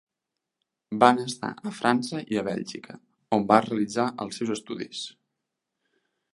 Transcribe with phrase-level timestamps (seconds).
[1.03, 2.97] Van estar a França i a Bèlgica,
[3.39, 5.07] on va realitzar els seus estudis.